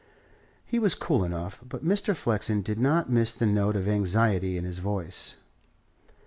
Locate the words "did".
2.63-2.79